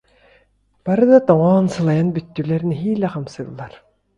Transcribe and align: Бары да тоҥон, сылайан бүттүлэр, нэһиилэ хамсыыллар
Бары 0.85 1.05
да 1.11 1.19
тоҥон, 1.27 1.65
сылайан 1.73 2.09
бүттүлэр, 2.13 2.61
нэһиилэ 2.69 3.07
хамсыыллар 3.13 3.73